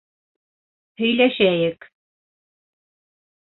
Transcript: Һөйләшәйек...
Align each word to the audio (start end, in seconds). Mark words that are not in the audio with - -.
Һөйләшәйек... 1.01 1.87